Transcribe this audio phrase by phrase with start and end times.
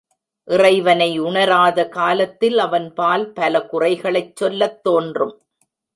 [0.47, 5.35] இறைவனை உணராத காலத்தில் அவன்பால் பல குறைகளைச் சொல்லத் தோன்றும்.